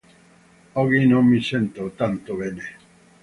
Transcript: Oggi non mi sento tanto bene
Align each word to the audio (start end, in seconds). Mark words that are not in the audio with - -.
Oggi 0.73 1.05
non 1.05 1.27
mi 1.27 1.39
sento 1.43 1.91
tanto 1.91 2.33
bene 2.33 2.65